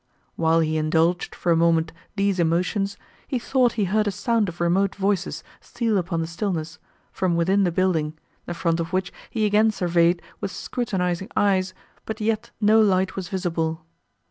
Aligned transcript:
While 0.35 0.61
he 0.61 0.77
indulged, 0.79 1.35
for 1.35 1.51
a 1.51 1.55
moment, 1.55 1.93
these 2.15 2.39
emotions, 2.39 2.97
he 3.27 3.37
thought 3.37 3.73
he 3.73 3.85
heard 3.85 4.07
a 4.07 4.11
sound 4.11 4.49
of 4.49 4.59
remote 4.59 4.95
voices 4.95 5.43
steal 5.59 5.95
upon 5.99 6.21
the 6.21 6.25
stillness, 6.25 6.79
from 7.11 7.35
within 7.35 7.65
the 7.65 7.71
building, 7.71 8.17
the 8.47 8.55
front 8.55 8.79
of 8.79 8.93
which 8.93 9.13
he 9.29 9.45
again 9.45 9.69
surveyed 9.69 10.19
with 10.39 10.49
scrutinizing 10.49 11.29
eyes, 11.37 11.75
but 12.07 12.19
yet 12.19 12.49
no 12.59 12.81
light 12.81 13.15
was 13.15 13.29
visible. 13.29 13.85